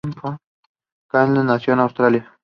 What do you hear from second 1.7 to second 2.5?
en Austria.